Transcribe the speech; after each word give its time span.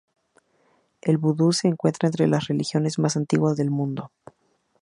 El 1.03 1.19
vudú 1.19 1.53
se 1.53 1.67
encuentra 1.67 2.07
entre 2.07 2.25
las 2.27 2.47
religiones 2.47 2.97
más 2.97 3.15
antiguas 3.15 3.55
del 3.55 3.69
mundo. 3.69 4.11